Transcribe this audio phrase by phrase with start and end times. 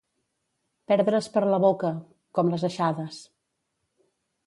[0.91, 1.93] Perdre's per la boca...
[2.39, 3.25] com les aixades.